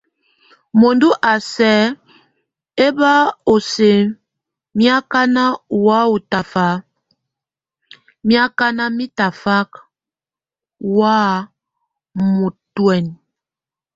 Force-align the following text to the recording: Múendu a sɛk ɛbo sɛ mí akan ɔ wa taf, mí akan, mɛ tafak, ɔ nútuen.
Múendu 0.79 1.09
a 1.31 1.33
sɛk 1.51 1.85
ɛbo 2.85 3.53
sɛ 3.71 3.89
mí 4.77 4.85
akan 4.97 5.35
ɔ 5.45 5.47
wa 5.85 5.97
taf, 6.31 6.51
mí 8.27 8.33
akan, 8.45 8.77
mɛ 8.97 9.05
tafak, 9.17 9.69
ɔ 10.89 11.13
nútuen. 12.33 13.05